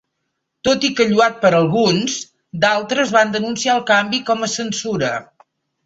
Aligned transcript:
Tot 0.67 0.87
i 0.89 0.89
que 0.99 1.05
lloat 1.11 1.37
per 1.43 1.51
alguns, 1.59 2.17
d'altres 2.65 3.15
van 3.19 3.39
denunciar 3.39 3.79
el 3.79 3.87
canvi 3.95 4.27
com 4.31 4.45
a 4.49 4.55
censura. 4.59 5.19